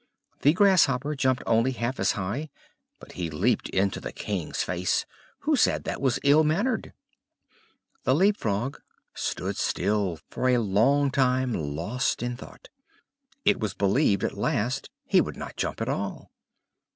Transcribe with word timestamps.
The 0.41 0.53
Grasshopper 0.53 1.13
jumped 1.13 1.43
only 1.45 1.73
half 1.73 1.99
as 1.99 2.13
high; 2.13 2.49
but 2.99 3.11
he 3.11 3.29
leaped 3.29 3.69
into 3.69 3.99
the 3.99 4.11
King's 4.11 4.63
face, 4.63 5.05
who 5.41 5.55
said 5.55 5.83
that 5.83 6.01
was 6.01 6.17
ill 6.23 6.43
mannered. 6.43 6.93
The 8.03 8.15
Leap 8.15 8.35
frog 8.37 8.81
stood 9.13 9.57
still 9.57 10.19
for 10.31 10.49
a 10.49 10.57
long 10.57 11.11
time 11.11 11.53
lost 11.53 12.23
in 12.23 12.35
thought; 12.35 12.69
it 13.45 13.59
was 13.59 13.75
believed 13.75 14.23
at 14.23 14.33
last 14.35 14.89
he 15.05 15.21
would 15.21 15.37
not 15.37 15.55
jump 15.55 15.81
at 15.81 15.87
all. 15.87 16.31